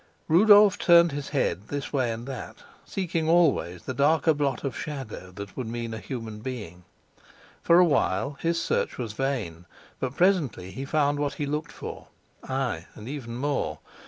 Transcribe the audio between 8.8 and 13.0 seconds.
was vain, but presently he found what he looked for ay,